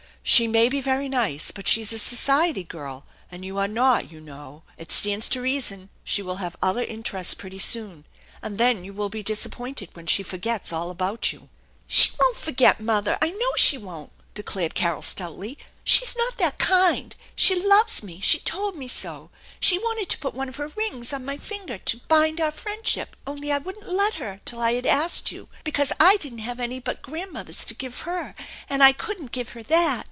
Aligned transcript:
She 0.23 0.47
may 0.47 0.69
be 0.69 0.81
very 0.81 1.09
nice, 1.09 1.49
but 1.49 1.67
she's 1.67 1.91
a 1.91 1.97
society 1.97 2.63
girl, 2.63 3.05
and 3.31 3.43
you 3.43 3.57
are 3.57 3.67
not, 3.67 4.11
you 4.11 4.21
know. 4.21 4.61
It 4.77 4.91
stands 4.91 5.27
to 5.29 5.41
reason 5.41 5.89
she 6.03 6.21
will 6.21 6.35
have 6.35 6.55
other 6.61 6.83
interests 6.83 7.33
pretty 7.33 7.57
soon, 7.57 8.05
and 8.39 8.59
then 8.59 8.85
you 8.85 8.93
will 8.93 9.09
be 9.09 9.23
dis 9.23 9.47
appointed 9.47 9.89
when 9.93 10.05
she 10.05 10.21
forgets 10.21 10.71
all 10.71 10.91
about 10.91 11.33
you."" 11.33 11.49
She 11.87 12.11
won't 12.19 12.37
forget, 12.37 12.79
mother, 12.79 13.17
I 13.19 13.31
know 13.31 13.51
she 13.57 13.79
won't!" 13.79 14.11
declared 14.35 14.75
Carol 14.75 15.01
stoutly." 15.01 15.57
She's 15.83 16.15
not 16.15 16.37
that 16.37 16.59
kind. 16.59 17.15
She 17.35 17.55
loves 17.55 18.03
me; 18.03 18.19
she 18.21 18.37
told 18.39 18.75
me 18.75 18.87
so. 18.87 19.31
She 19.59 19.79
wanted 19.79 20.07
to 20.09 20.19
put 20.19 20.35
one 20.35 20.47
of 20.47 20.57
her 20.57 20.67
rings 20.77 21.11
on 21.11 21.25
my 21.25 21.37
finger 21.37 21.79
to' 21.79 21.97
bind 22.07 22.39
our 22.39 22.51
friendship,' 22.51 23.17
only 23.25 23.51
I 23.51 23.57
wouldn't 23.57 23.89
let 23.91 24.13
her 24.13 24.39
till 24.45 24.61
I 24.61 24.73
had 24.73 24.85
asked 24.85 25.31
you, 25.31 25.49
because 25.63 25.91
I 25.99 26.17
didn't 26.17 26.39
have 26.45 26.59
any 26.59 26.77
but 26.79 27.01
grandmother's 27.01 27.65
to 27.65 27.73
give 27.73 28.01
her, 28.01 28.35
and 28.69 28.83
I 28.83 28.93
couldn't 28.93 29.31
give 29.31 29.49
her 29.49 29.63
that." 29.63 29.99